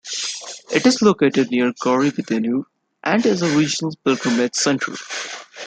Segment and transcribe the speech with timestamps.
[0.71, 2.63] It is located near Gauribidanur,
[3.03, 4.95] and is a regional piligimage center.